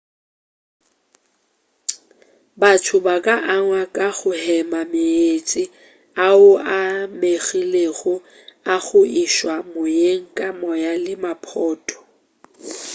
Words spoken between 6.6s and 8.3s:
a amegilego